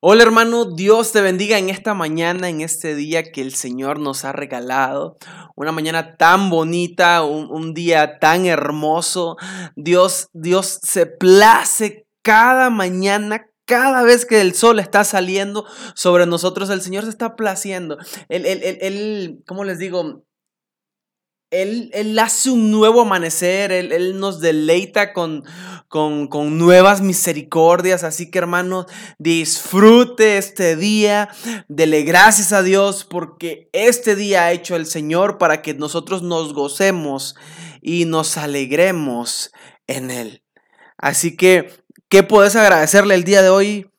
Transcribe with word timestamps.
Hola 0.00 0.24
hermano, 0.24 0.64
Dios 0.64 1.12
te 1.12 1.20
bendiga 1.20 1.56
en 1.56 1.70
esta 1.70 1.94
mañana, 1.94 2.48
en 2.48 2.60
este 2.60 2.94
día 2.94 3.30
que 3.30 3.40
el 3.40 3.54
Señor 3.54 4.00
nos 4.00 4.24
ha 4.24 4.32
regalado. 4.32 5.16
Una 5.54 5.72
mañana 5.72 6.16
tan 6.16 6.50
bonita, 6.50 7.22
un, 7.22 7.74
día 7.74 8.18
tan 8.18 8.44
hermoso. 8.44 9.36
Dios, 9.76 10.28
Dios 10.32 10.80
se 10.82 11.06
place 11.06 12.06
cada 12.22 12.70
mañana, 12.70 13.46
cada 13.66 14.02
vez 14.02 14.26
que 14.26 14.40
el 14.40 14.54
sol 14.54 14.80
está 14.80 15.04
saliendo 15.04 15.64
sobre 15.94 16.26
nosotros, 16.26 16.70
el 16.70 16.82
Señor 16.82 17.04
se 17.04 17.10
está 17.10 17.36
placiendo. 17.36 17.96
Él, 18.28 18.46
él, 18.46 18.60
él, 18.62 18.78
él 18.80 19.42
¿cómo 19.46 19.64
les 19.64 19.78
digo? 19.78 20.24
Él, 21.62 21.90
él, 21.92 22.18
hace 22.18 22.50
un 22.50 22.70
nuevo 22.70 23.02
amanecer, 23.02 23.70
Él, 23.70 23.92
él 23.92 24.18
nos 24.18 24.40
deleita 24.40 25.12
con, 25.12 25.44
con, 25.88 26.26
con, 26.26 26.58
nuevas 26.58 27.00
misericordias. 27.00 28.02
Así 28.04 28.30
que 28.30 28.38
hermanos, 28.38 28.86
disfrute 29.18 30.38
este 30.38 30.76
día, 30.76 31.28
dele 31.68 32.02
gracias 32.02 32.52
a 32.52 32.62
Dios 32.62 33.04
porque 33.04 33.68
este 33.72 34.16
día 34.16 34.44
ha 34.44 34.52
hecho 34.52 34.76
el 34.76 34.86
Señor 34.86 35.38
para 35.38 35.62
que 35.62 35.74
nosotros 35.74 36.22
nos 36.22 36.52
gocemos 36.54 37.36
y 37.80 38.06
nos 38.06 38.36
alegremos 38.36 39.52
en 39.86 40.10
Él. 40.10 40.42
Así 40.98 41.36
que, 41.36 41.70
¿qué 42.08 42.22
puedes 42.22 42.56
agradecerle 42.56 43.14
el 43.14 43.24
día 43.24 43.42
de 43.42 43.50
hoy? 43.50 43.90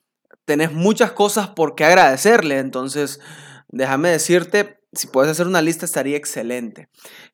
Tenés 0.46 0.72
muchas 0.72 1.12
cosas 1.12 1.50
por 1.50 1.76
qué 1.76 1.86
agradecerle, 1.86 2.60
entonces 2.60 3.20
déjame 3.68 4.10
decirte, 4.10 4.80
si 4.96 5.08
puedes 5.08 5.32
hacer 5.32 5.48
una 5.48 5.62
lista 5.62 5.86
estaría 5.86 6.18
excelente. 6.18 6.90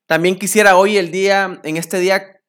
También 0.06 0.38
quisiera 0.38 0.76
hoy 0.76 0.96
el 0.96 1.10
día, 1.10 1.60
en 1.62 1.76
este 1.76 1.98
día, 1.98 2.40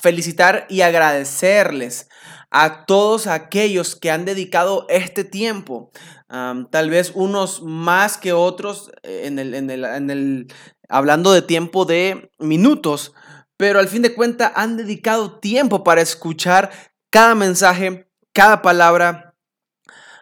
felicitar 0.00 0.66
y 0.68 0.80
agradecerles 0.80 2.08
a 2.50 2.86
todos 2.86 3.26
aquellos 3.26 3.96
que 3.96 4.10
han 4.10 4.24
dedicado 4.24 4.86
este 4.88 5.24
tiempo, 5.24 5.90
tal 6.28 6.90
vez 6.90 7.12
unos 7.14 7.62
más 7.62 8.18
que 8.18 8.32
otros 8.32 8.90
eh, 9.02 9.22
en 9.24 9.38
el, 9.38 9.54
en, 9.54 9.70
el, 9.70 9.84
en 9.84 10.10
el, 10.10 10.46
hablando 10.88 11.32
de 11.32 11.42
tiempo 11.42 11.84
de 11.84 12.30
minutos, 12.38 13.12
pero 13.56 13.78
al 13.78 13.88
fin 13.88 14.02
de 14.02 14.14
cuentas 14.14 14.52
han 14.54 14.76
dedicado 14.76 15.38
tiempo 15.38 15.82
para 15.82 16.00
escuchar 16.00 16.70
cada 17.10 17.34
mensaje, 17.34 18.08
cada 18.32 18.62
palabra, 18.62 19.34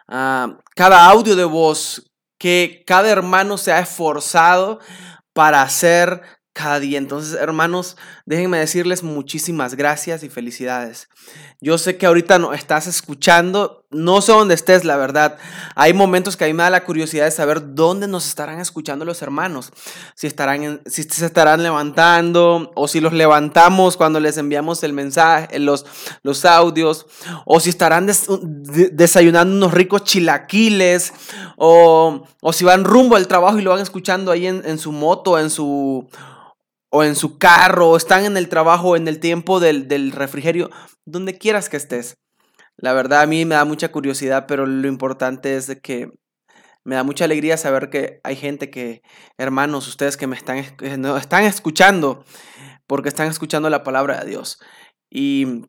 uh, 0.07 0.57
cada 0.75 1.05
audio 1.05 1.35
de 1.35 1.43
voz, 1.43 2.11
que 2.45 2.83
cada 2.85 3.09
hermano 3.09 3.57
se 3.57 3.71
ha 3.71 3.79
esforzado 3.79 4.79
para 5.33 5.63
hacer 5.63 6.21
cada 6.53 6.79
día. 6.79 6.99
Entonces, 6.99 7.33
hermanos, 7.33 7.97
déjenme 8.27 8.59
decirles 8.59 9.01
muchísimas 9.01 9.73
gracias 9.73 10.21
y 10.21 10.29
felicidades. 10.29 11.09
Yo 11.59 11.79
sé 11.79 11.97
que 11.97 12.05
ahorita 12.05 12.37
no 12.37 12.53
estás 12.53 12.85
escuchando, 12.85 13.84
no 13.95 14.21
sé 14.21 14.33
dónde 14.33 14.53
estés, 14.53 14.83
la 14.83 14.97
verdad. 14.97 15.37
Hay 15.73 15.93
momentos 15.93 16.35
que 16.35 16.43
a 16.43 16.47
mí 16.47 16.53
me 16.53 16.63
da 16.63 16.69
la 16.69 16.83
curiosidad 16.83 17.25
de 17.25 17.31
saber 17.31 17.73
dónde 17.73 18.07
nos 18.07 18.27
estarán 18.27 18.59
escuchando 18.59 19.05
los 19.05 19.21
hermanos. 19.21 19.71
Si 20.15 20.27
estarán, 20.27 20.81
si 20.85 21.03
se 21.03 21.25
estarán 21.25 21.63
levantando 21.63 22.71
o 22.75 22.87
si 22.87 22.99
los 22.99 23.13
levantamos 23.13 23.95
cuando 23.95 24.19
les 24.19 24.37
enviamos 24.37 24.83
el 24.83 24.91
mensaje, 24.93 25.59
los, 25.59 25.85
los 26.23 26.43
audios, 26.43 27.05
o 27.45 27.59
si 27.59 27.69
estarán 27.69 28.05
des, 28.05 28.27
desayunando 28.91 29.55
unos 29.55 29.73
ricos 29.73 30.03
chilaquiles, 30.03 31.13
o, 31.55 32.25
o, 32.41 32.53
si 32.53 32.65
van 32.65 32.83
rumbo 32.83 33.15
al 33.15 33.27
trabajo 33.27 33.57
y 33.57 33.61
lo 33.61 33.71
van 33.71 33.79
escuchando 33.79 34.31
ahí 34.31 34.45
en, 34.47 34.61
en 34.65 34.77
su 34.77 34.91
moto, 34.91 35.39
en 35.39 35.49
su 35.49 36.07
o 36.89 37.03
en 37.03 37.15
su 37.15 37.37
carro, 37.37 37.89
o 37.89 37.97
están 37.97 38.25
en 38.25 38.37
el 38.37 38.47
trabajo, 38.47 38.95
en 38.95 39.07
el 39.07 39.19
tiempo 39.19 39.59
del, 39.59 39.87
del 39.87 40.11
refrigerio, 40.11 40.69
donde 41.05 41.37
quieras 41.37 41.67
que 41.67 41.77
estés. 41.77 42.15
La 42.77 42.93
verdad 42.93 43.21
a 43.21 43.27
mí 43.27 43.45
me 43.45 43.55
da 43.55 43.65
mucha 43.65 43.91
curiosidad, 43.91 44.45
pero 44.47 44.65
lo 44.65 44.87
importante 44.87 45.55
es 45.55 45.79
que 45.81 46.11
me 46.83 46.95
da 46.95 47.03
mucha 47.03 47.25
alegría 47.25 47.57
saber 47.57 47.89
que 47.89 48.19
hay 48.23 48.35
gente 48.35 48.69
que, 48.69 49.01
hermanos, 49.37 49.87
ustedes 49.87 50.17
que 50.17 50.27
me 50.27 50.35
están, 50.35 50.57
están 50.57 51.43
escuchando, 51.43 52.23
porque 52.85 53.09
están 53.09 53.27
escuchando 53.27 53.69
la 53.69 53.83
palabra 53.83 54.19
de 54.19 54.29
Dios. 54.29 54.59
Y 55.09 55.63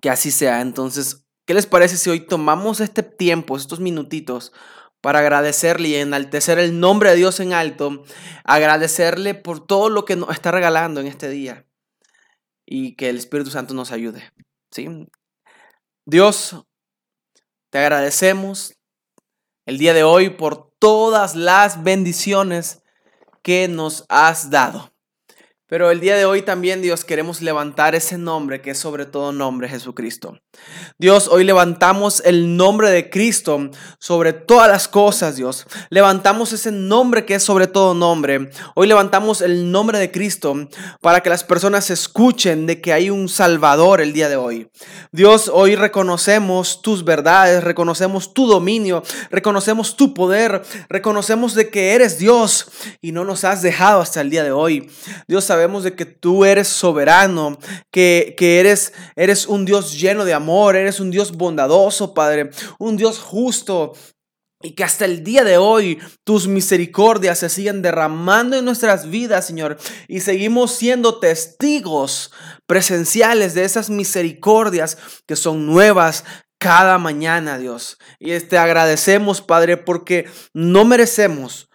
que 0.00 0.10
así 0.10 0.30
sea. 0.30 0.60
Entonces, 0.60 1.26
¿qué 1.46 1.54
les 1.54 1.66
parece 1.66 1.96
si 1.96 2.10
hoy 2.10 2.20
tomamos 2.20 2.80
este 2.80 3.02
tiempo, 3.02 3.56
estos 3.56 3.80
minutitos, 3.80 4.52
para 5.00 5.20
agradecerle 5.20 5.88
y 5.88 5.94
enaltecer 5.96 6.58
el 6.58 6.78
nombre 6.78 7.10
de 7.10 7.16
Dios 7.16 7.40
en 7.40 7.52
alto, 7.52 8.04
agradecerle 8.44 9.34
por 9.34 9.66
todo 9.66 9.88
lo 9.88 10.04
que 10.04 10.16
nos 10.16 10.30
está 10.30 10.50
regalando 10.50 11.00
en 11.00 11.06
este 11.06 11.28
día 11.28 11.66
y 12.66 12.94
que 12.96 13.08
el 13.08 13.16
Espíritu 13.16 13.50
Santo 13.50 13.74
nos 13.74 13.92
ayude. 13.92 14.30
¿sí? 14.70 14.86
Dios, 16.06 16.56
te 17.70 17.78
agradecemos 17.78 18.74
el 19.66 19.78
día 19.78 19.92
de 19.92 20.02
hoy 20.02 20.30
por 20.30 20.72
todas 20.78 21.34
las 21.34 21.82
bendiciones 21.82 22.82
que 23.42 23.68
nos 23.68 24.06
has 24.08 24.50
dado. 24.50 24.89
Pero 25.70 25.92
el 25.92 26.00
día 26.00 26.16
de 26.16 26.24
hoy 26.24 26.42
también, 26.42 26.82
Dios, 26.82 27.04
queremos 27.04 27.42
levantar 27.42 27.94
ese 27.94 28.18
nombre 28.18 28.60
que 28.60 28.72
es 28.72 28.78
sobre 28.78 29.06
todo 29.06 29.30
nombre, 29.30 29.68
Jesucristo. 29.68 30.36
Dios, 30.98 31.28
hoy 31.28 31.44
levantamos 31.44 32.20
el 32.26 32.56
nombre 32.56 32.90
de 32.90 33.08
Cristo 33.08 33.70
sobre 34.00 34.32
todas 34.32 34.68
las 34.68 34.88
cosas, 34.88 35.36
Dios. 35.36 35.68
Levantamos 35.88 36.52
ese 36.52 36.72
nombre 36.72 37.24
que 37.24 37.36
es 37.36 37.44
sobre 37.44 37.68
todo 37.68 37.94
nombre. 37.94 38.50
Hoy 38.74 38.88
levantamos 38.88 39.42
el 39.42 39.70
nombre 39.70 40.00
de 40.00 40.10
Cristo 40.10 40.56
para 41.00 41.20
que 41.20 41.30
las 41.30 41.44
personas 41.44 41.88
escuchen 41.90 42.66
de 42.66 42.80
que 42.80 42.92
hay 42.92 43.08
un 43.08 43.28
Salvador 43.28 44.00
el 44.00 44.12
día 44.12 44.28
de 44.28 44.34
hoy. 44.34 44.68
Dios, 45.12 45.48
hoy 45.54 45.76
reconocemos 45.76 46.82
tus 46.82 47.04
verdades, 47.04 47.62
reconocemos 47.62 48.34
tu 48.34 48.48
dominio, 48.48 49.04
reconocemos 49.30 49.94
tu 49.94 50.14
poder, 50.14 50.62
reconocemos 50.88 51.54
de 51.54 51.70
que 51.70 51.94
eres 51.94 52.18
Dios 52.18 52.66
y 53.00 53.12
no 53.12 53.24
nos 53.24 53.44
has 53.44 53.62
dejado 53.62 54.00
hasta 54.00 54.20
el 54.20 54.30
día 54.30 54.42
de 54.42 54.50
hoy. 54.50 54.90
Dios, 55.28 55.44
sabemos 55.44 55.59
de 55.60 55.94
que 55.94 56.06
tú 56.06 56.44
eres 56.44 56.68
soberano, 56.68 57.58
que, 57.92 58.34
que 58.36 58.60
eres, 58.60 58.92
eres 59.14 59.46
un 59.46 59.64
Dios 59.64 59.98
lleno 60.00 60.24
de 60.24 60.34
amor, 60.34 60.76
eres 60.76 61.00
un 61.00 61.10
Dios 61.10 61.32
bondadoso, 61.32 62.14
Padre, 62.14 62.50
un 62.78 62.96
Dios 62.96 63.18
justo, 63.18 63.92
y 64.62 64.72
que 64.72 64.84
hasta 64.84 65.06
el 65.06 65.24
día 65.24 65.42
de 65.42 65.56
hoy 65.56 65.98
tus 66.24 66.46
misericordias 66.46 67.38
se 67.38 67.48
siguen 67.48 67.80
derramando 67.80 68.58
en 68.58 68.64
nuestras 68.64 69.08
vidas, 69.08 69.46
Señor. 69.46 69.78
Y 70.06 70.20
seguimos 70.20 70.74
siendo 70.74 71.18
testigos 71.18 72.30
presenciales 72.66 73.54
de 73.54 73.64
esas 73.64 73.88
misericordias 73.88 74.98
que 75.26 75.36
son 75.36 75.66
nuevas 75.66 76.24
cada 76.58 76.98
mañana, 76.98 77.56
Dios. 77.56 77.96
Y 78.18 78.38
te 78.40 78.58
agradecemos, 78.58 79.40
Padre, 79.40 79.78
porque 79.78 80.28
no 80.52 80.84
merecemos 80.84 81.69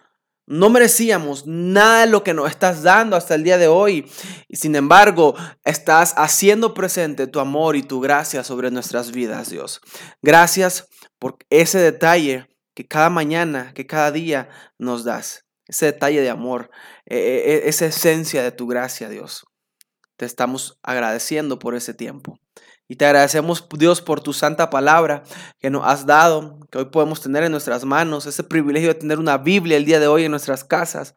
no 0.46 0.70
merecíamos 0.70 1.46
nada 1.46 2.02
de 2.02 2.06
lo 2.06 2.22
que 2.22 2.32
nos 2.32 2.48
estás 2.48 2.82
dando 2.82 3.16
hasta 3.16 3.34
el 3.34 3.42
día 3.42 3.58
de 3.58 3.66
hoy. 3.66 4.10
Y 4.48 4.56
sin 4.56 4.76
embargo, 4.76 5.34
estás 5.64 6.14
haciendo 6.16 6.72
presente 6.72 7.26
tu 7.26 7.40
amor 7.40 7.76
y 7.76 7.82
tu 7.82 8.00
gracia 8.00 8.44
sobre 8.44 8.70
nuestras 8.70 9.10
vidas, 9.10 9.50
Dios. 9.50 9.80
Gracias 10.22 10.88
por 11.18 11.36
ese 11.50 11.78
detalle 11.78 12.48
que 12.74 12.86
cada 12.86 13.10
mañana, 13.10 13.72
que 13.74 13.86
cada 13.86 14.12
día 14.12 14.48
nos 14.78 15.04
das. 15.04 15.44
Ese 15.66 15.86
detalle 15.86 16.20
de 16.20 16.30
amor, 16.30 16.70
e, 17.06 17.16
e, 17.16 17.54
e, 17.54 17.68
esa 17.68 17.86
esencia 17.86 18.44
de 18.44 18.52
tu 18.52 18.68
gracia, 18.68 19.08
Dios. 19.08 19.44
Te 20.16 20.24
estamos 20.24 20.78
agradeciendo 20.82 21.58
por 21.58 21.74
ese 21.74 21.92
tiempo. 21.92 22.38
Y 22.88 22.96
te 22.96 23.04
agradecemos, 23.04 23.66
Dios, 23.76 24.00
por 24.00 24.20
tu 24.20 24.32
santa 24.32 24.70
palabra 24.70 25.24
que 25.58 25.70
nos 25.70 25.84
has 25.84 26.06
dado, 26.06 26.60
que 26.70 26.78
hoy 26.78 26.84
podemos 26.86 27.20
tener 27.20 27.42
en 27.42 27.50
nuestras 27.50 27.84
manos, 27.84 28.26
ese 28.26 28.44
privilegio 28.44 28.88
de 28.88 28.94
tener 28.94 29.18
una 29.18 29.38
Biblia 29.38 29.76
el 29.76 29.84
día 29.84 29.98
de 29.98 30.06
hoy 30.06 30.24
en 30.24 30.30
nuestras 30.30 30.62
casas. 30.62 31.14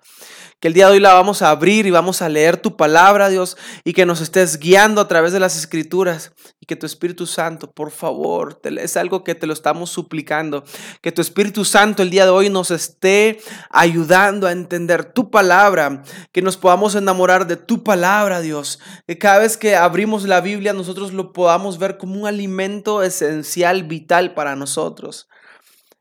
Que 0.59 0.67
el 0.67 0.73
día 0.73 0.87
de 0.87 0.93
hoy 0.93 0.99
la 0.99 1.13
vamos 1.13 1.41
a 1.41 1.51
abrir 1.51 1.85
y 1.85 1.91
vamos 1.91 2.21
a 2.21 2.27
leer 2.27 2.57
tu 2.57 2.75
palabra, 2.75 3.29
Dios, 3.29 3.55
y 3.85 3.93
que 3.93 4.05
nos 4.05 4.19
estés 4.19 4.59
guiando 4.59 4.99
a 4.99 5.07
través 5.07 5.31
de 5.31 5.39
las 5.39 5.57
escrituras. 5.57 6.33
Y 6.59 6.65
que 6.65 6.75
tu 6.75 6.85
Espíritu 6.85 7.25
Santo, 7.25 7.71
por 7.71 7.91
favor, 7.91 8.59
es 8.63 8.97
algo 8.97 9.23
que 9.23 9.35
te 9.35 9.47
lo 9.47 9.53
estamos 9.53 9.89
suplicando. 9.89 10.65
Que 11.01 11.13
tu 11.13 11.21
Espíritu 11.21 11.63
Santo 11.63 12.03
el 12.03 12.09
día 12.09 12.25
de 12.25 12.31
hoy 12.31 12.49
nos 12.49 12.71
esté 12.71 13.39
ayudando 13.69 14.47
a 14.47 14.51
entender 14.51 15.05
tu 15.05 15.31
palabra. 15.31 16.03
Que 16.33 16.41
nos 16.41 16.57
podamos 16.57 16.93
enamorar 16.95 17.47
de 17.47 17.55
tu 17.55 17.83
palabra, 17.83 18.41
Dios. 18.41 18.79
Que 19.07 19.17
cada 19.17 19.39
vez 19.39 19.55
que 19.55 19.77
abrimos 19.77 20.25
la 20.25 20.41
Biblia 20.41 20.73
nosotros 20.73 21.13
lo 21.13 21.31
podamos 21.31 21.79
ver 21.79 21.97
como 21.97 22.19
un 22.19 22.27
alimento 22.27 23.01
esencial, 23.01 23.83
vital 23.83 24.33
para 24.33 24.57
nosotros. 24.57 25.29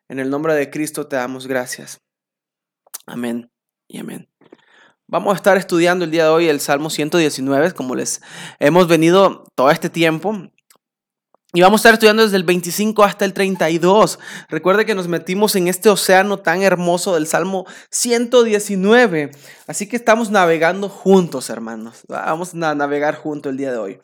En 0.08 0.18
el 0.18 0.30
nombre 0.30 0.54
de 0.54 0.68
Cristo 0.68 1.06
te 1.06 1.14
damos 1.14 1.46
gracias. 1.46 2.00
Amén 3.06 3.52
y 3.86 3.98
amén. 3.98 4.28
Vamos 5.10 5.32
a 5.32 5.36
estar 5.36 5.56
estudiando 5.56 6.04
el 6.04 6.10
día 6.10 6.24
de 6.24 6.28
hoy 6.28 6.48
el 6.48 6.60
Salmo 6.60 6.90
119, 6.90 7.72
como 7.72 7.94
les 7.94 8.20
hemos 8.60 8.88
venido 8.88 9.44
todo 9.54 9.70
este 9.70 9.88
tiempo. 9.88 10.36
Y 11.54 11.62
vamos 11.62 11.78
a 11.78 11.80
estar 11.80 11.94
estudiando 11.94 12.24
desde 12.24 12.36
el 12.36 12.44
25 12.44 13.02
hasta 13.04 13.24
el 13.24 13.32
32. 13.32 14.18
Recuerde 14.50 14.84
que 14.84 14.94
nos 14.94 15.08
metimos 15.08 15.56
en 15.56 15.66
este 15.66 15.88
océano 15.88 16.40
tan 16.40 16.62
hermoso 16.62 17.14
del 17.14 17.26
Salmo 17.26 17.64
119. 17.90 19.30
Así 19.66 19.88
que 19.88 19.96
estamos 19.96 20.30
navegando 20.30 20.90
juntos, 20.90 21.48
hermanos. 21.48 22.02
Vamos 22.06 22.52
a 22.52 22.74
navegar 22.74 23.14
juntos 23.14 23.50
el 23.50 23.56
día 23.56 23.72
de 23.72 23.78
hoy. 23.78 24.00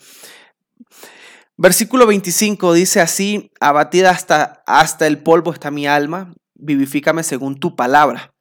Versículo 1.59 2.07
25 2.07 2.73
dice 2.73 3.03
así, 3.03 3.53
abatida 3.61 4.09
hasta, 4.09 4.63
hasta 4.67 5.07
el 5.07 5.23
polvo 5.23 5.53
está 5.53 5.71
mi 5.71 5.87
alma, 5.87 6.33
vivifícame 6.55 7.23
según 7.23 7.61
tu 7.61 7.77
palabra. 7.77 8.34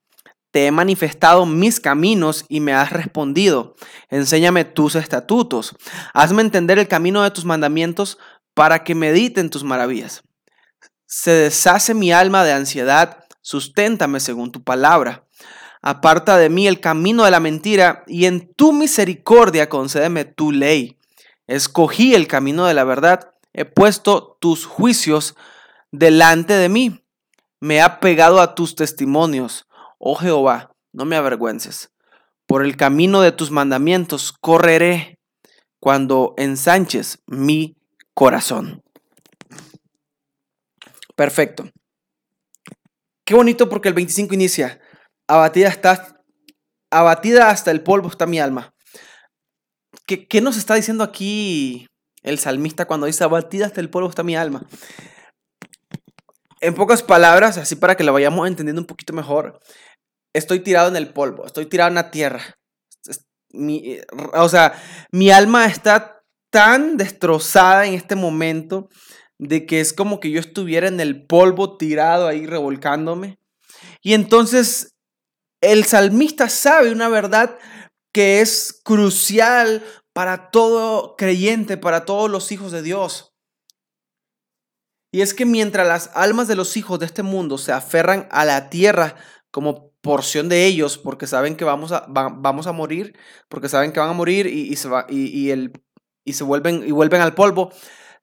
Te 0.53 0.67
he 0.67 0.71
manifestado 0.71 1.47
mis 1.47 1.79
caminos 1.79 2.45
y 2.47 2.59
me 2.59 2.73
has 2.73 2.91
respondido. 2.91 3.73
Enséñame 4.11 4.65
tus 4.65 4.94
estatutos. 4.94 5.75
Hazme 6.13 6.44
entender 6.44 6.77
el 6.77 6.88
camino 6.88 7.23
de 7.23 7.31
tus 7.31 7.44
mandamientos 7.44 8.19
para 8.53 8.83
que 8.83 8.94
medite 8.94 9.41
en 9.41 9.50
tus 9.50 9.63
maravillas. 9.63 10.21
Se 11.07 11.31
deshace 11.31 11.95
mi 11.95 12.11
alma 12.11 12.44
de 12.44 12.53
ansiedad, 12.53 13.25
susténtame 13.41 14.19
según 14.19 14.51
tu 14.51 14.63
palabra. 14.63 15.25
Aparta 15.81 16.38
de 16.38 16.50
mí 16.50 16.67
el 16.67 16.79
camino 16.79 17.23
de 17.23 17.31
la 17.31 17.39
mentira 17.39 18.03
y 18.05 18.25
en 18.25 18.53
tu 18.53 18.73
misericordia 18.73 19.69
concédeme 19.69 20.23
tu 20.23 20.51
ley. 20.51 21.00
Escogí 21.47 22.13
el 22.13 22.27
camino 22.27 22.67
de 22.67 22.75
la 22.75 22.83
verdad, 22.83 23.33
he 23.53 23.65
puesto 23.65 24.38
tus 24.39 24.67
juicios 24.67 25.35
delante 25.91 26.53
de 26.53 26.69
mí. 26.69 27.03
Me 27.59 27.81
ha 27.81 28.00
pegado 28.00 28.39
a 28.39 28.53
tus 28.53 28.75
testimonios. 28.75 29.65
Oh 30.05 30.15
Jehová, 30.15 30.75
no 30.91 31.05
me 31.05 31.15
avergüences. 31.15 31.89
Por 32.45 32.65
el 32.65 32.75
camino 32.75 33.21
de 33.21 33.31
tus 33.31 33.51
mandamientos 33.51 34.33
correré 34.33 35.17
cuando 35.79 36.33
ensanches 36.35 37.19
mi 37.25 37.77
corazón. 38.13 38.81
Perfecto. 41.15 41.69
Qué 43.25 43.33
bonito 43.33 43.69
porque 43.69 43.88
el 43.88 43.94
25 43.94 44.33
inicia. 44.33 44.81
Abatida 45.25 45.69
está, 45.69 46.21
abatida 46.91 47.50
hasta 47.50 47.71
el 47.71 47.81
polvo 47.81 48.09
está 48.09 48.25
mi 48.25 48.41
alma. 48.41 48.73
¿Qué, 50.05 50.41
nos 50.41 50.57
está 50.57 50.75
diciendo 50.75 51.05
aquí 51.05 51.88
el 52.23 52.39
salmista 52.39 52.83
cuando 52.83 53.05
dice 53.05 53.23
abatida 53.23 53.67
hasta 53.67 53.79
el 53.79 53.89
polvo 53.89 54.09
está 54.09 54.23
mi 54.23 54.35
alma? 54.35 54.67
En 56.59 56.75
pocas 56.75 57.03
palabras, 57.03 57.57
así 57.57 57.77
para 57.77 57.95
que 57.95 58.03
lo 58.03 58.11
vayamos 58.11 58.47
entendiendo 58.47 58.81
un 58.81 58.88
poquito 58.88 59.13
mejor, 59.13 59.59
estoy 60.33 60.59
tirado 60.59 60.89
en 60.89 60.95
el 60.95 61.13
polvo, 61.13 61.45
estoy 61.45 61.68
tirado 61.68 61.89
en 61.89 61.95
la 61.95 62.12
tierra. 62.12 62.57
o 64.33 64.50
sea, 64.50 64.74
mi 65.12 65.31
alma 65.31 65.65
está 65.65 66.24
tan 66.50 66.97
destrozada 66.97 67.85
en 67.85 67.94
este 67.94 68.15
momento 68.15 68.89
de 69.39 69.65
que 69.65 69.80
es 69.80 69.94
como 69.94 70.19
que 70.19 70.31
yo 70.31 70.39
estuviera 70.39 70.88
en 70.88 71.00
el 71.00 71.25
polvo 71.25 71.77
tirado 71.77 72.27
ahí 72.27 72.45
revolcándome. 72.45 73.39
Y 74.01 74.13
entonces 74.13 74.95
el 75.62 75.85
salmista 75.85 76.50
sabe 76.50 76.91
una 76.91 77.09
verdad 77.09 77.57
que 78.13 78.41
es 78.41 78.79
crucial 78.83 79.83
para 80.13 80.51
todo 80.51 81.15
creyente, 81.15 81.77
para 81.77 82.06
todos 82.06 82.29
los 82.29 82.51
hijos 82.51 82.71
de 82.71 82.83
Dios. 82.83 83.33
Y 85.12 85.21
es 85.21 85.33
que 85.33 85.45
mientras 85.45 85.88
las 85.88 86.12
almas 86.15 86.47
de 86.47 86.56
los 86.56 86.75
hijos 86.77 87.00
de 87.00 87.06
este 87.06 87.24
mundo 87.24 87.57
se 87.57 87.71
aferran 87.71 88.27
a 88.31 88.45
la 88.45 88.69
tierra 88.69 89.15
como 89.53 89.91
porción 90.01 90.50
de 90.50 90.65
ellos, 90.65 90.97
porque 90.97 91.27
saben 91.27 91.55
que 91.55 91.63
vamos 91.63 91.91
a, 91.91 92.07
vamos 92.07 92.65
a 92.65 92.71
morir, 92.71 93.15
porque 93.50 93.69
saben 93.69 93.91
que 93.91 94.00
van 94.00 94.09
a 94.09 94.13
morir 94.13 94.47
y, 94.47 94.75
se, 94.75 94.89
va, 94.89 95.05
y, 95.07 95.51
el, 95.51 95.71
y 96.25 96.33
se 96.33 96.44
vuelven, 96.44 96.83
y 96.88 96.89
vuelven 96.89 97.21
al 97.21 97.35
polvo, 97.35 97.71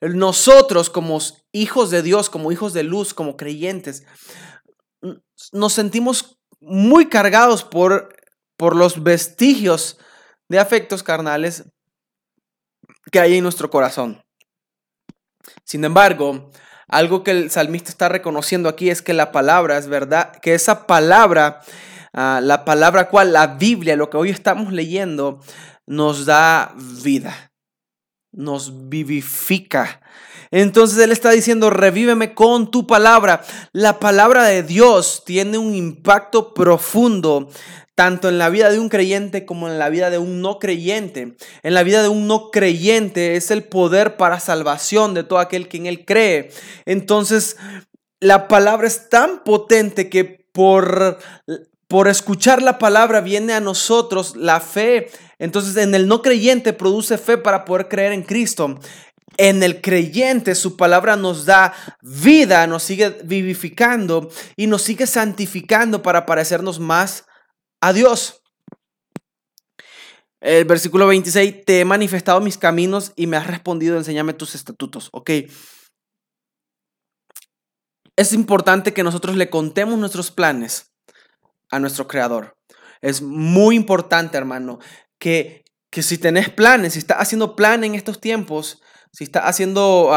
nosotros 0.01 0.91
como 0.91 1.21
hijos 1.53 1.91
de 1.91 2.03
Dios, 2.03 2.31
como 2.31 2.51
hijos 2.51 2.73
de 2.73 2.83
luz, 2.83 3.15
como 3.15 3.37
creyentes, 3.37 4.05
nos 5.53 5.73
sentimos 5.73 6.41
muy 6.61 7.09
cargados 7.09 7.63
por, 7.63 8.13
por 8.57 8.75
los 8.75 9.05
vestigios 9.05 10.01
de 10.49 10.59
afectos 10.59 11.05
carnales 11.05 11.63
que 13.13 13.21
hay 13.21 13.37
en 13.37 13.45
nuestro 13.45 13.71
corazón. 13.71 14.21
Sin 15.63 15.85
embargo, 15.85 16.51
algo 16.91 17.25
que 17.25 17.31
el 17.31 17.51
salmista 17.51 17.91
está 17.91 18.09
reconociendo 18.09 18.69
aquí 18.69 18.91
es 18.91 19.03
que 19.03 19.13
la 19.13 19.33
palabra 19.33 19.79
es 19.79 19.89
verdad, 19.89 20.33
que 20.43 20.55
esa 20.55 20.87
palabra, 20.87 21.61
ah, 22.13 22.41
la 22.43 22.65
palabra 22.65 23.09
cual, 23.09 23.33
la 23.33 23.47
Biblia, 23.47 23.97
lo 23.97 24.11
que 24.11 24.17
hoy 24.17 24.31
estamos 24.31 24.73
leyendo, 24.73 25.41
nos 25.87 26.27
da 26.27 26.75
vida 26.77 27.51
nos 28.33 28.89
vivifica. 28.89 30.01
Entonces 30.51 30.99
Él 30.99 31.13
está 31.13 31.31
diciendo, 31.31 31.71
revíveme 31.71 32.35
con 32.35 32.71
tu 32.71 32.87
palabra. 32.87 33.43
La 33.73 34.01
palabra 34.01 34.45
de 34.45 34.63
Dios 34.63 35.23
tiene 35.25 35.59
un 35.59 35.75
impacto 35.75 36.55
profundo 36.55 37.51
tanto 38.01 38.31
en 38.31 38.39
la 38.39 38.49
vida 38.49 38.71
de 38.71 38.79
un 38.79 38.89
creyente 38.89 39.45
como 39.45 39.69
en 39.69 39.79
la 39.79 39.91
vida 39.91 40.09
de 40.09 40.17
un 40.17 40.41
no 40.41 40.59
creyente. 40.59 41.37
En 41.63 41.75
la 41.75 41.83
vida 41.83 42.01
de 42.01 42.09
un 42.09 42.27
no 42.27 42.51
creyente 42.51 43.37
es 43.37 43.51
el 43.51 43.63
poder 43.63 44.17
para 44.17 44.41
salvación 44.41 45.13
de 45.13 45.23
todo 45.23 45.39
aquel 45.39 45.69
que 45.69 45.77
en 45.77 45.85
Él 45.85 46.07
cree. 46.07 46.49
Entonces, 46.87 47.59
la 48.19 48.49
palabra 48.49 48.87
es 48.87 49.11
tan 49.11 49.45
potente 49.45 50.09
que 50.09 50.25
por, 50.25 51.19
por 51.89 52.09
escuchar 52.09 52.63
la 52.63 52.79
palabra 52.79 53.21
viene 53.21 53.53
a 53.53 53.61
nosotros 53.61 54.35
la 54.35 54.61
fe 54.61 55.11
entonces 55.39 55.77
en 55.77 55.95
el 55.95 56.09
no 56.09 56.23
creyente 56.23 56.73
produce 56.73 57.19
fe 57.19 57.37
para 57.37 57.67
poder 57.67 57.89
creer 57.89 58.13
en 58.13 58.23
Cristo. 58.23 58.79
En 59.37 59.63
el 59.63 59.83
creyente 59.83 60.55
su 60.55 60.79
palabra 60.79 61.17
nos 61.17 61.45
da 61.45 61.75
vida, 62.01 62.67
nos 62.67 62.83
sigue 62.83 63.19
vivificando 63.25 64.31
y 64.57 64.67
nos 64.69 64.81
sigue 64.81 65.07
santificando 65.07 66.03
para 66.03 66.25
parecernos 66.25 66.81
más 66.81 67.25
a 67.81 67.93
Dios. 67.93 68.43
El 70.41 70.65
versículo 70.65 71.07
26, 71.07 71.65
te 71.67 71.81
he 71.81 71.85
manifestado 71.85 72.41
mis 72.41 72.57
caminos 72.57 73.13
y 73.15 73.27
me 73.27 73.37
has 73.37 73.47
respondido, 73.47 73.97
enséñame 73.99 74.33
tus 74.33 74.55
estatutos. 74.55 75.11
Ok. 75.13 75.31
Es 78.17 78.33
importante 78.33 78.93
que 78.93 79.03
nosotros 79.03 79.37
le 79.37 79.51
contemos 79.51 79.99
nuestros 79.99 80.31
planes 80.31 80.93
a 81.71 81.79
nuestro 81.79 82.09
Creador. 82.09 82.57
Es 83.01 83.23
muy 83.23 83.77
importante, 83.77 84.37
hermano, 84.37 84.79
que, 85.19 85.65
si 85.91 86.19
tenés 86.19 86.51
planes, 86.51 86.95
si 86.95 86.99
estás 86.99 87.19
haciendo 87.19 87.57
planes 87.57 87.89
en 87.89 87.95
estos 87.95 88.21
tiempos, 88.21 88.83
si 89.13 89.25
estás 89.25 89.45
haciendo 89.45 90.11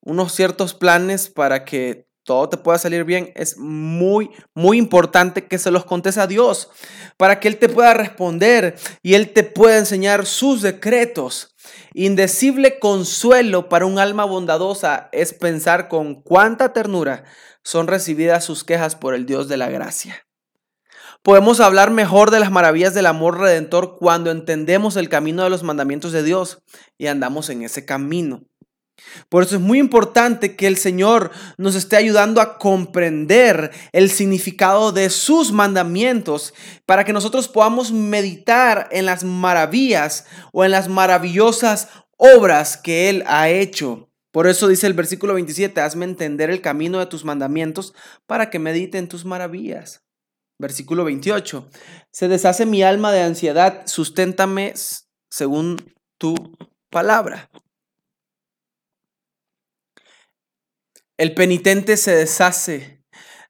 unos 0.00 0.32
ciertos 0.32 0.74
planes 0.74 1.28
para 1.28 1.64
que 1.64 2.05
todo 2.26 2.48
te 2.48 2.56
pueda 2.56 2.76
salir 2.76 3.04
bien, 3.04 3.32
es 3.36 3.56
muy, 3.56 4.30
muy 4.52 4.76
importante 4.76 5.46
que 5.46 5.58
se 5.58 5.70
los 5.70 5.84
contes 5.84 6.18
a 6.18 6.26
Dios 6.26 6.68
para 7.16 7.40
que 7.40 7.48
Él 7.48 7.56
te 7.56 7.68
pueda 7.68 7.94
responder 7.94 8.76
y 9.02 9.14
Él 9.14 9.32
te 9.32 9.44
pueda 9.44 9.78
enseñar 9.78 10.26
sus 10.26 10.60
decretos. 10.60 11.54
Indecible 11.94 12.78
consuelo 12.80 13.68
para 13.68 13.86
un 13.86 13.98
alma 13.98 14.24
bondadosa 14.24 15.08
es 15.12 15.32
pensar 15.32 15.88
con 15.88 16.20
cuánta 16.20 16.72
ternura 16.72 17.24
son 17.62 17.86
recibidas 17.86 18.44
sus 18.44 18.64
quejas 18.64 18.96
por 18.96 19.14
el 19.14 19.24
Dios 19.24 19.48
de 19.48 19.56
la 19.56 19.70
gracia. 19.70 20.26
Podemos 21.22 21.60
hablar 21.60 21.90
mejor 21.90 22.30
de 22.30 22.40
las 22.40 22.50
maravillas 22.50 22.92
del 22.92 23.06
amor 23.06 23.38
redentor 23.38 23.96
cuando 23.98 24.30
entendemos 24.30 24.96
el 24.96 25.08
camino 25.08 25.44
de 25.44 25.50
los 25.50 25.62
mandamientos 25.62 26.12
de 26.12 26.22
Dios 26.22 26.58
y 26.98 27.06
andamos 27.06 27.50
en 27.50 27.62
ese 27.62 27.84
camino. 27.84 28.42
Por 29.28 29.42
eso 29.42 29.56
es 29.56 29.62
muy 29.62 29.78
importante 29.78 30.56
que 30.56 30.66
el 30.66 30.76
Señor 30.76 31.30
nos 31.58 31.74
esté 31.74 31.96
ayudando 31.96 32.40
a 32.40 32.58
comprender 32.58 33.70
el 33.92 34.10
significado 34.10 34.92
de 34.92 35.10
sus 35.10 35.52
mandamientos 35.52 36.54
para 36.86 37.04
que 37.04 37.12
nosotros 37.12 37.48
podamos 37.48 37.92
meditar 37.92 38.88
en 38.90 39.06
las 39.06 39.24
maravillas 39.24 40.26
o 40.52 40.64
en 40.64 40.70
las 40.70 40.88
maravillosas 40.88 41.88
obras 42.16 42.76
que 42.76 43.08
Él 43.08 43.24
ha 43.26 43.48
hecho. 43.48 44.10
Por 44.32 44.46
eso 44.46 44.68
dice 44.68 44.86
el 44.86 44.92
versículo 44.92 45.34
27, 45.34 45.80
hazme 45.80 46.04
entender 46.04 46.50
el 46.50 46.60
camino 46.60 46.98
de 46.98 47.06
tus 47.06 47.24
mandamientos 47.24 47.94
para 48.26 48.50
que 48.50 48.58
medite 48.58 48.98
en 48.98 49.08
tus 49.08 49.24
maravillas. 49.24 50.04
Versículo 50.58 51.04
28. 51.04 51.68
Se 52.10 52.28
deshace 52.28 52.66
mi 52.66 52.82
alma 52.82 53.12
de 53.12 53.22
ansiedad, 53.22 53.82
susténtame 53.86 54.74
según 55.30 55.76
tu 56.18 56.34
palabra. 56.90 57.50
El 61.18 61.34
penitente 61.34 61.96
se 61.96 62.14
deshace 62.14 63.02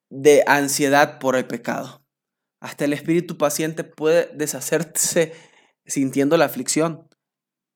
de 0.09 0.45
ansiedad 0.47 1.19
por 1.19 1.35
el 1.35 1.47
pecado. 1.47 2.05
Hasta 2.61 2.85
el 2.85 2.93
espíritu 2.93 3.37
paciente 3.37 3.83
puede 3.83 4.31
deshacerse 4.35 5.33
sintiendo 5.85 6.37
la 6.37 6.45
aflicción. 6.45 7.09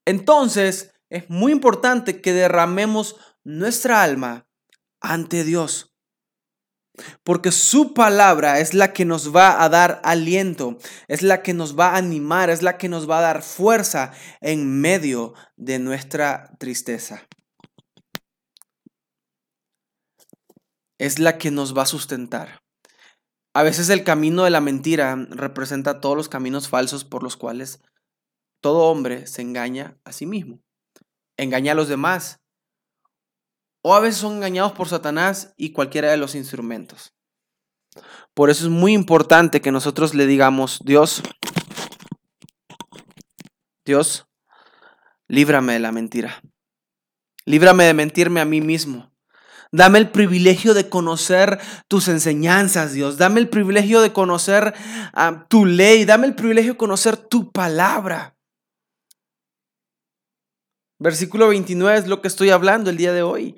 Entonces, 0.05 0.93
es 1.09 1.29
muy 1.29 1.51
importante 1.51 2.21
que 2.21 2.31
derramemos 2.31 3.17
nuestra 3.43 4.01
alma 4.01 4.47
ante 5.01 5.43
Dios. 5.43 5.93
Porque 7.23 7.51
su 7.51 7.93
palabra 7.93 8.59
es 8.59 8.73
la 8.73 8.93
que 8.93 9.05
nos 9.05 9.35
va 9.35 9.63
a 9.63 9.69
dar 9.69 10.01
aliento, 10.03 10.77
es 11.07 11.21
la 11.21 11.41
que 11.41 11.53
nos 11.53 11.77
va 11.77 11.89
a 11.89 11.97
animar, 11.97 12.49
es 12.49 12.61
la 12.61 12.77
que 12.77 12.89
nos 12.89 13.09
va 13.09 13.19
a 13.19 13.21
dar 13.21 13.41
fuerza 13.43 14.13
en 14.39 14.79
medio 14.79 15.33
de 15.55 15.79
nuestra 15.79 16.55
tristeza. 16.59 17.27
Es 21.01 21.17
la 21.17 21.39
que 21.39 21.49
nos 21.49 21.75
va 21.75 21.81
a 21.81 21.87
sustentar. 21.87 22.61
A 23.55 23.63
veces 23.63 23.89
el 23.89 24.03
camino 24.03 24.43
de 24.43 24.51
la 24.51 24.61
mentira 24.61 25.15
representa 25.31 25.99
todos 25.99 26.15
los 26.15 26.29
caminos 26.29 26.69
falsos 26.69 27.05
por 27.05 27.23
los 27.23 27.37
cuales 27.37 27.81
todo 28.61 28.83
hombre 28.83 29.25
se 29.25 29.41
engaña 29.41 29.97
a 30.03 30.11
sí 30.11 30.27
mismo. 30.27 30.61
engañar 31.37 31.71
a 31.73 31.77
los 31.77 31.87
demás. 31.87 32.39
O 33.81 33.95
a 33.95 33.99
veces 33.99 34.21
son 34.21 34.35
engañados 34.35 34.73
por 34.73 34.89
Satanás 34.89 35.55
y 35.57 35.71
cualquiera 35.71 36.11
de 36.11 36.17
los 36.17 36.35
instrumentos. 36.35 37.15
Por 38.35 38.51
eso 38.51 38.65
es 38.65 38.69
muy 38.69 38.93
importante 38.93 39.59
que 39.59 39.71
nosotros 39.71 40.13
le 40.13 40.27
digamos, 40.27 40.81
Dios, 40.85 41.23
Dios, 43.83 44.27
líbrame 45.27 45.73
de 45.73 45.79
la 45.79 45.91
mentira. 45.91 46.43
Líbrame 47.45 47.85
de 47.85 47.95
mentirme 47.95 48.39
a 48.39 48.45
mí 48.45 48.61
mismo. 48.61 49.10
Dame 49.73 49.99
el 49.99 50.09
privilegio 50.09 50.73
de 50.73 50.89
conocer 50.89 51.59
tus 51.87 52.09
enseñanzas, 52.09 52.91
Dios. 52.91 53.17
Dame 53.17 53.39
el 53.39 53.47
privilegio 53.47 54.01
de 54.01 54.11
conocer 54.11 54.73
ah, 55.13 55.45
tu 55.47 55.65
ley. 55.65 56.03
Dame 56.03 56.27
el 56.27 56.35
privilegio 56.35 56.73
de 56.73 56.77
conocer 56.77 57.15
tu 57.15 57.51
palabra. 57.51 58.35
Versículo 60.99 61.47
29 61.47 61.99
es 61.99 62.07
lo 62.07 62.21
que 62.21 62.27
estoy 62.27 62.49
hablando 62.49 62.89
el 62.89 62.97
día 62.97 63.13
de 63.13 63.23
hoy. 63.23 63.55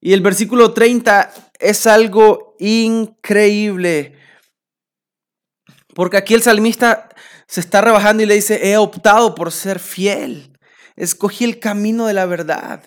Y 0.00 0.12
el 0.12 0.20
versículo 0.22 0.74
30 0.74 1.32
es 1.60 1.86
algo 1.86 2.56
increíble. 2.58 4.18
Porque 5.94 6.16
aquí 6.16 6.34
el 6.34 6.42
salmista 6.42 7.08
se 7.46 7.60
está 7.60 7.80
rebajando 7.80 8.24
y 8.24 8.26
le 8.26 8.34
dice, 8.34 8.70
he 8.70 8.76
optado 8.76 9.36
por 9.36 9.52
ser 9.52 9.78
fiel. 9.78 10.58
Escogí 10.96 11.44
el 11.44 11.60
camino 11.60 12.06
de 12.06 12.14
la 12.14 12.26
verdad. 12.26 12.82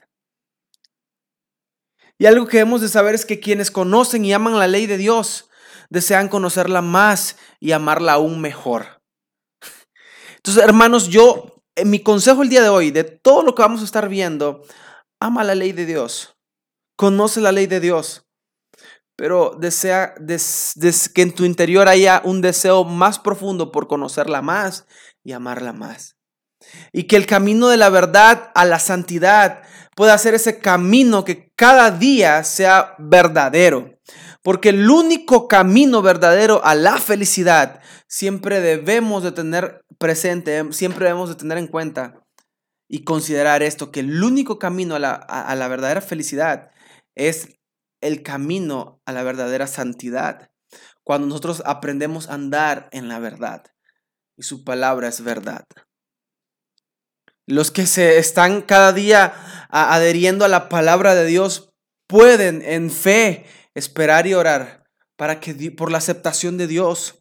Y 2.21 2.27
algo 2.27 2.45
que 2.45 2.57
debemos 2.57 2.81
de 2.81 2.87
saber 2.87 3.15
es 3.15 3.25
que 3.25 3.39
quienes 3.39 3.71
conocen 3.71 4.23
y 4.23 4.31
aman 4.31 4.59
la 4.59 4.67
ley 4.67 4.85
de 4.85 4.97
Dios 4.97 5.49
desean 5.89 6.29
conocerla 6.29 6.83
más 6.83 7.35
y 7.59 7.71
amarla 7.71 8.13
aún 8.13 8.39
mejor. 8.39 9.01
Entonces, 10.35 10.63
hermanos, 10.63 11.07
yo, 11.07 11.63
en 11.75 11.89
mi 11.89 12.03
consejo 12.03 12.43
el 12.43 12.49
día 12.49 12.61
de 12.61 12.69
hoy, 12.69 12.91
de 12.91 13.03
todo 13.03 13.41
lo 13.41 13.55
que 13.55 13.63
vamos 13.63 13.81
a 13.81 13.85
estar 13.85 14.07
viendo, 14.07 14.61
ama 15.19 15.43
la 15.43 15.55
ley 15.55 15.71
de 15.71 15.87
Dios 15.87 16.35
conoce 17.01 17.41
la 17.41 17.51
ley 17.51 17.65
de 17.65 17.79
Dios, 17.79 18.27
pero 19.15 19.57
desea 19.59 20.13
que 21.15 21.21
en 21.23 21.33
tu 21.33 21.45
interior 21.45 21.87
haya 21.87 22.21
un 22.23 22.41
deseo 22.41 22.83
más 22.83 23.17
profundo 23.17 23.71
por 23.71 23.87
conocerla 23.87 24.43
más 24.43 24.85
y 25.23 25.31
amarla 25.31 25.73
más. 25.73 26.15
Y 26.91 27.03
que 27.03 27.15
el 27.15 27.25
camino 27.25 27.70
de 27.70 27.77
la 27.77 27.89
verdad 27.89 28.51
a 28.56 28.65
la 28.65 28.80
santidad 28.80 29.63
pueda 29.96 30.18
ser 30.18 30.34
ese 30.34 30.60
camino 30.60 31.24
que 31.24 31.51
cada 31.56 31.91
día 31.91 32.44
sea 32.44 32.96
verdadero. 32.98 33.98
Porque 34.44 34.70
el 34.70 34.89
único 34.89 35.48
camino 35.48 36.01
verdadero 36.01 36.63
a 36.65 36.74
la 36.75 36.98
felicidad 36.98 37.82
siempre 38.08 38.60
debemos 38.60 39.24
de 39.24 39.32
tener 39.32 39.86
presente, 40.00 40.74
siempre 40.74 41.06
debemos 41.06 41.30
de 41.30 41.36
tener 41.36 41.58
en 41.58 41.68
cuenta 41.68 42.25
y 42.88 43.03
considerar 43.03 43.63
esto, 43.63 43.91
que 43.91 44.01
el 44.01 44.24
único 44.24 44.60
camino 44.60 44.96
a 44.96 45.00
la, 45.00 45.13
a 45.13 45.56
la 45.56 45.68
verdadera 45.68 46.01
felicidad 46.01 46.72
es 47.15 47.60
el 48.01 48.24
camino 48.24 49.01
a 49.06 49.13
la 49.13 49.24
verdadera 49.24 49.68
santidad. 49.68 50.51
Cuando 51.03 51.27
nosotros 51.27 51.63
aprendemos 51.65 52.27
a 52.27 52.34
andar 52.34 52.89
en 52.91 53.08
la 53.08 53.20
verdad 53.20 53.63
y 54.36 54.44
su 54.44 54.63
palabra 54.63 55.08
es 55.08 55.24
verdad. 55.24 55.65
Los 57.51 57.70
que 57.70 57.86
se 57.86 58.17
están 58.17 58.62
cada 58.62 58.93
día 58.93 59.34
adheriendo 59.70 60.46
a 60.46 60.48
la 60.48 60.70
palabra 60.70 61.15
de 61.15 61.25
Dios 61.25 61.70
pueden 62.08 62.62
en 62.62 62.89
fe 62.89 63.46
esperar 63.75 64.25
y 64.25 64.34
orar 64.34 64.86
para 65.17 65.39
que 65.39 65.72
por 65.72 65.91
la 65.91 65.98
aceptación 65.98 66.58
de 66.58 66.67
Dios. 66.67 67.15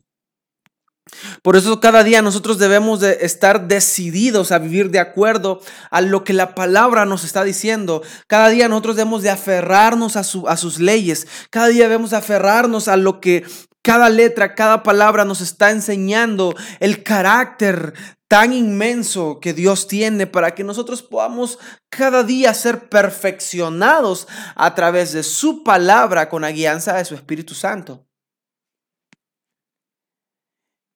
Por 1.43 1.57
eso 1.57 1.81
cada 1.81 2.05
día 2.05 2.23
nosotros 2.23 2.59
debemos 2.59 3.01
de 3.01 3.19
estar 3.23 3.67
decididos 3.67 4.53
a 4.53 4.59
vivir 4.59 4.91
de 4.91 5.01
acuerdo 5.01 5.61
a 5.91 6.01
lo 6.01 6.23
que 6.23 6.33
la 6.33 6.55
palabra 6.55 7.05
nos 7.05 7.25
está 7.25 7.43
diciendo. 7.43 8.03
Cada 8.29 8.49
día 8.49 8.69
nosotros 8.69 8.97
debemos 8.97 9.23
de 9.23 9.31
aferrarnos 9.31 10.17
a, 10.17 10.21
a 10.21 10.57
sus 10.57 10.79
leyes. 10.79 11.27
Cada 11.51 11.69
día 11.69 11.85
debemos 11.85 12.11
de 12.11 12.19
aferrarnos 12.19 12.87
a 12.87 12.97
lo 12.97 13.21
que 13.21 13.45
cada 13.83 14.09
letra, 14.09 14.55
cada 14.55 14.83
palabra 14.83 15.25
nos 15.25 15.41
está 15.41 15.71
enseñando 15.71 16.55
el 16.81 17.03
carácter 17.03 17.95
tan 18.29 18.53
inmenso 18.53 19.41
que 19.41 19.53
Dios 19.53 19.89
tiene 19.89 20.27
para 20.27 20.55
que 20.55 20.63
nosotros 20.63 21.03
podamos 21.03 21.59
cada 21.89 22.23
día 22.23 22.55
ser 22.55 22.89
perfeccionados 22.89 24.29
a 24.55 24.75
través 24.75 25.13
de 25.13 25.25
su 25.25 25.65
palabra 25.65 26.29
con 26.29 26.43
la 26.43 26.53
guianza 26.53 26.97
de 26.97 27.05
su 27.05 27.15
Espíritu 27.15 27.55
Santo. 27.55 28.07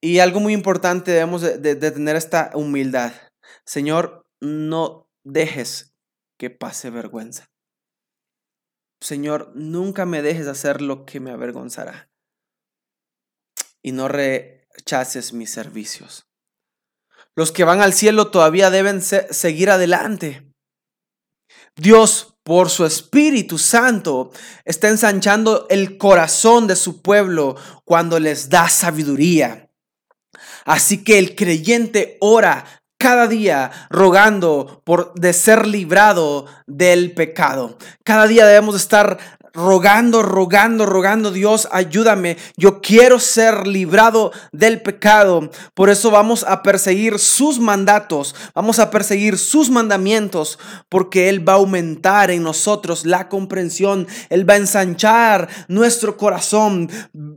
Y 0.01 0.19
algo 0.19 0.39
muy 0.39 0.53
importante 0.53 1.11
debemos 1.11 1.41
de, 1.41 1.75
tener 1.77 2.15
esta 2.15 2.51
humildad. 2.55 3.13
Señor, 3.65 4.27
no 4.41 5.11
dejes 5.25 5.97
que 6.39 6.51
pase 6.51 6.91
vergüenza. 6.91 7.51
Señor, 9.01 9.51
nunca 9.55 10.05
me 10.05 10.21
dejes 10.23 10.47
hacer 10.47 10.83
lo 10.83 11.05
que 11.07 11.21
me 11.21 11.31
avergonzará. 11.31 12.11
Y 13.85 13.93
no 13.93 14.09
rechaces 14.09 15.35
mis 15.35 15.53
servicios. 15.53 16.27
Los 17.37 17.53
que 17.53 17.65
van 17.65 17.83
al 17.83 17.93
cielo 17.93 18.29
todavía 18.31 18.71
deben 18.71 19.03
seguir 19.03 19.71
adelante. 19.71 20.51
Dios, 21.77 22.37
por 22.45 22.71
su 22.71 22.87
Espíritu 22.87 23.59
Santo, 23.59 24.31
está 24.65 24.89
ensanchando 24.89 25.67
el 25.69 25.99
corazón 25.99 26.67
de 26.67 26.77
su 26.77 27.03
pueblo 27.03 27.57
cuando 27.85 28.19
les 28.19 28.49
da 28.49 28.69
sabiduría. 28.69 29.69
Así 30.65 31.05
que 31.05 31.19
el 31.19 31.35
creyente 31.35 32.17
ora 32.21 32.65
cada 32.97 33.27
día 33.27 33.71
rogando 33.91 34.81
por 34.85 35.13
de 35.15 35.35
ser 35.35 35.67
librado 35.67 36.47
del 36.67 37.13
pecado. 37.13 37.77
Cada 38.03 38.27
día 38.27 38.47
debemos 38.47 38.77
estar 38.77 39.34
rogando, 39.55 40.23
rogando, 40.23 40.85
rogando, 40.85 41.31
Dios, 41.31 41.69
ayúdame. 41.71 42.37
Yo 42.57 42.81
quiero 42.81 43.21
ser 43.21 43.67
librado 43.67 44.33
del 44.53 44.83
pecado. 44.83 45.51
Por 45.75 45.91
eso 45.91 46.11
vamos 46.11 46.45
a 46.47 46.63
perseguir 46.63 47.19
sus 47.19 47.61
mandatos, 47.61 48.35
vamos 48.55 48.81
a 48.81 48.91
perseguir 48.91 49.39
sus 49.39 49.71
mandamientos, 49.71 50.59
porque 50.89 51.29
Él 51.29 51.49
va 51.49 51.55
a 51.55 51.57
aumentar 51.57 52.31
en 52.31 52.43
nosotros 52.43 53.07
la 53.07 53.29
comprensión. 53.29 54.09
Él 54.29 54.49
va 54.49 54.55
a 54.55 54.59
ensanchar 54.59 55.49
nuestro 55.69 56.17
corazón. 56.17 56.91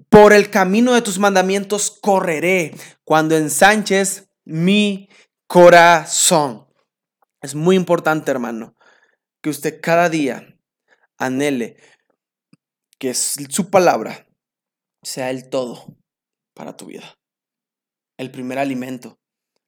Por 0.09 0.33
el 0.33 0.50
camino 0.50 0.93
de 0.93 1.03
tus 1.03 1.19
mandamientos 1.19 1.95
correré 2.01 2.75
cuando 3.03 3.38
ensanches 3.38 4.27
mi 4.43 5.09
corazón. 5.45 6.65
Es 7.41 7.53
muy 7.53 7.75
importante, 7.75 8.31
hermano, 8.31 8.75
que 9.41 9.51
usted 9.51 9.79
cada 9.81 10.09
día 10.09 10.57
anhele 11.19 11.77
que 13.00 13.13
su 13.13 13.70
palabra 13.70 14.27
sea 15.04 15.30
el 15.30 15.50
todo 15.50 15.96
para 16.56 16.75
tu 16.75 16.88
vida. 16.88 17.18
El 18.18 18.32
primer 18.32 18.60
alimento, 18.60 19.20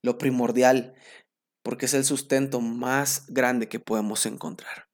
lo 0.02 0.18
primordial, 0.18 0.94
porque 1.62 1.86
es 1.86 1.94
el 1.94 2.04
sustento 2.04 2.60
más 2.60 3.26
grande 3.28 3.68
que 3.68 3.78
podemos 3.80 4.26
encontrar. 4.26 4.88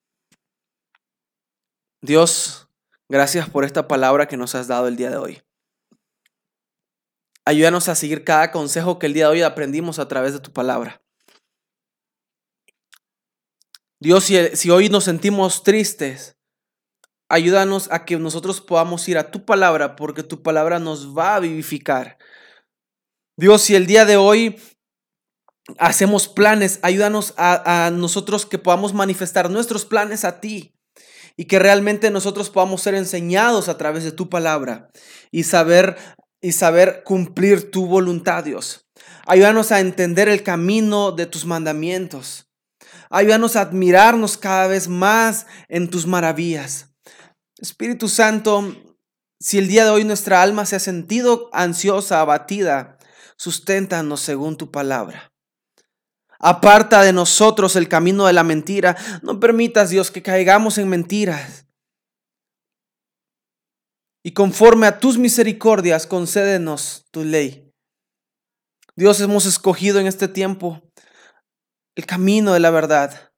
Dios, 2.02 2.68
gracias 3.08 3.48
por 3.48 3.64
esta 3.64 3.88
palabra 3.88 4.28
que 4.28 4.36
nos 4.36 4.54
has 4.54 4.68
dado 4.68 4.88
el 4.88 4.96
día 4.96 5.10
de 5.10 5.16
hoy. 5.16 5.42
Ayúdanos 7.44 7.88
a 7.88 7.94
seguir 7.94 8.24
cada 8.24 8.50
consejo 8.50 8.98
que 8.98 9.06
el 9.06 9.14
día 9.14 9.26
de 9.26 9.32
hoy 9.32 9.42
aprendimos 9.42 9.98
a 9.98 10.08
través 10.08 10.32
de 10.32 10.40
tu 10.40 10.52
palabra. 10.52 11.00
Dios, 14.00 14.24
si, 14.24 14.70
hoy 14.70 14.88
nos 14.88 15.04
sentimos 15.04 15.62
tristes, 15.62 16.35
ayúdanos 17.28 17.88
a 17.90 18.04
que 18.04 18.18
nosotros 18.18 18.60
podamos 18.60 19.08
ir 19.08 19.18
a 19.18 19.30
tu 19.30 19.44
palabra 19.44 19.96
porque 19.96 20.22
tu 20.22 20.42
palabra 20.42 20.78
nos 20.78 21.16
va 21.16 21.36
a 21.36 21.40
vivificar. 21.40 22.18
Dios, 23.36 23.62
si 23.62 23.74
el 23.74 23.86
día 23.86 24.04
de 24.04 24.16
hoy 24.16 24.56
hacemos 25.78 26.28
planes, 26.28 26.78
ayúdanos 26.82 27.34
a, 27.36 27.90
nosotros 27.92 28.46
que 28.46 28.58
podamos 28.58 28.94
manifestar 28.94 29.50
nuestros 29.50 29.84
planes 29.84 30.24
a 30.24 30.40
ti 30.40 30.74
y 31.36 31.46
que 31.46 31.58
realmente 31.58 32.10
nosotros 32.10 32.50
podamos 32.50 32.82
ser 32.82 32.94
enseñados 32.94 33.68
a 33.68 33.76
través 33.76 34.04
de 34.04 34.12
tu 34.12 34.28
palabra 34.28 34.90
y 35.30 35.42
saber 35.42 35.96
y 36.40 36.52
saber 36.52 37.02
cumplir 37.04 37.70
tu 37.70 37.86
voluntad, 37.86 38.44
Dios. 38.44 38.86
Ayúdanos 39.26 39.72
a 39.72 39.80
entender 39.80 40.28
el 40.28 40.42
camino 40.42 41.10
de 41.10 41.26
tus 41.26 41.44
mandamientos. 41.44 42.48
Ayúdanos 43.10 43.56
a 43.56 43.62
admirarnos 43.62 44.36
cada 44.36 44.66
vez 44.66 44.88
más 44.88 45.46
en 45.68 45.90
tus 45.90 46.06
maravillas. 46.06 46.85
Espíritu 47.58 48.08
Santo, 48.08 48.74
si 49.40 49.58
el 49.58 49.68
día 49.68 49.84
de 49.84 49.90
hoy 49.90 50.04
nuestra 50.04 50.42
alma 50.42 50.66
se 50.66 50.76
ha 50.76 50.80
sentido 50.80 51.48
ansiosa, 51.52 52.20
abatida, 52.20 52.98
susténtanos 53.36 54.20
según 54.20 54.56
tu 54.56 54.70
palabra. 54.70 55.32
Aparta 56.38 57.02
de 57.02 57.12
nosotros 57.12 57.76
el 57.76 57.88
camino 57.88 58.26
de 58.26 58.32
la 58.32 58.44
mentira. 58.44 58.96
No 59.22 59.40
permitas, 59.40 59.90
Dios, 59.90 60.10
que 60.10 60.22
caigamos 60.22 60.78
en 60.78 60.88
mentiras. 60.88 61.66
Y 64.22 64.32
conforme 64.32 64.86
a 64.86 64.98
tus 64.98 65.18
misericordias, 65.18 66.06
concédenos 66.06 67.06
tu 67.10 67.24
ley. 67.24 67.72
Dios, 68.96 69.20
hemos 69.20 69.46
escogido 69.46 69.98
en 69.98 70.06
este 70.06 70.28
tiempo 70.28 70.82
el 71.94 72.06
camino 72.06 72.52
de 72.52 72.60
la 72.60 72.70
verdad. 72.70 73.32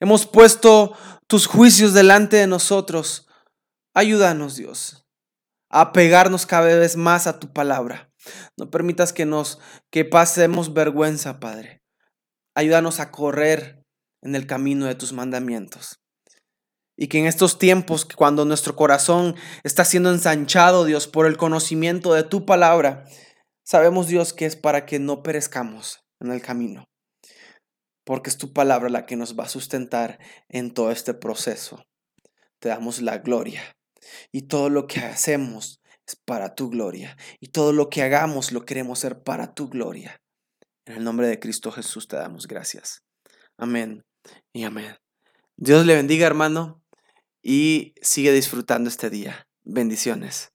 Hemos 0.00 0.26
puesto 0.26 0.96
tus 1.26 1.46
juicios 1.46 1.94
delante 1.94 2.36
de 2.36 2.46
nosotros. 2.46 3.23
Ayúdanos, 3.96 4.56
Dios, 4.56 5.06
a 5.70 5.92
pegarnos 5.92 6.46
cada 6.46 6.64
vez 6.64 6.96
más 6.96 7.28
a 7.28 7.38
tu 7.38 7.52
palabra. 7.52 8.10
No 8.56 8.68
permitas 8.68 9.12
que 9.12 9.24
nos 9.24 9.60
que 9.92 10.04
pasemos 10.04 10.74
vergüenza, 10.74 11.38
Padre. 11.38 11.80
Ayúdanos 12.56 12.98
a 12.98 13.12
correr 13.12 13.84
en 14.22 14.34
el 14.34 14.48
camino 14.48 14.86
de 14.86 14.96
tus 14.96 15.12
mandamientos. 15.12 16.00
Y 16.96 17.06
que 17.06 17.20
en 17.20 17.26
estos 17.26 17.58
tiempos, 17.58 18.04
cuando 18.04 18.44
nuestro 18.44 18.74
corazón 18.74 19.36
está 19.62 19.84
siendo 19.84 20.10
ensanchado, 20.10 20.84
Dios, 20.84 21.06
por 21.06 21.26
el 21.26 21.36
conocimiento 21.36 22.14
de 22.14 22.24
tu 22.24 22.46
palabra, 22.46 23.04
sabemos, 23.64 24.08
Dios, 24.08 24.32
que 24.32 24.46
es 24.46 24.56
para 24.56 24.86
que 24.86 24.98
no 24.98 25.22
perezcamos 25.22 26.00
en 26.20 26.32
el 26.32 26.42
camino. 26.42 26.84
Porque 28.04 28.28
es 28.28 28.38
tu 28.38 28.52
palabra 28.52 28.88
la 28.88 29.06
que 29.06 29.14
nos 29.14 29.38
va 29.38 29.44
a 29.44 29.48
sustentar 29.48 30.18
en 30.48 30.74
todo 30.74 30.90
este 30.90 31.14
proceso. 31.14 31.84
Te 32.58 32.70
damos 32.70 33.00
la 33.00 33.18
gloria. 33.18 33.62
Y 34.32 34.42
todo 34.42 34.70
lo 34.70 34.86
que 34.86 35.00
hacemos 35.00 35.80
es 36.06 36.16
para 36.16 36.54
tu 36.54 36.70
gloria. 36.70 37.16
Y 37.40 37.48
todo 37.48 37.72
lo 37.72 37.88
que 37.88 38.02
hagamos 38.02 38.52
lo 38.52 38.64
queremos 38.64 38.98
hacer 38.98 39.22
para 39.22 39.54
tu 39.54 39.68
gloria. 39.68 40.20
En 40.86 40.96
el 40.96 41.04
nombre 41.04 41.26
de 41.26 41.38
Cristo 41.40 41.72
Jesús 41.72 42.08
te 42.08 42.16
damos 42.16 42.46
gracias. 42.46 43.02
Amén 43.56 44.04
y 44.52 44.64
amén. 44.64 44.96
Dios 45.56 45.86
le 45.86 45.94
bendiga, 45.94 46.26
hermano, 46.26 46.82
y 47.42 47.94
sigue 48.02 48.32
disfrutando 48.32 48.88
este 48.88 49.10
día. 49.10 49.46
Bendiciones. 49.62 50.53